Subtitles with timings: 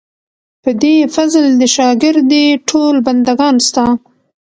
[0.63, 3.85] په دې فضل دې شاګر دي ټول بندګان ستا.